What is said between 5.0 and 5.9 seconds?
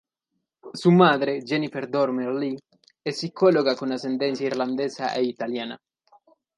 e italiana.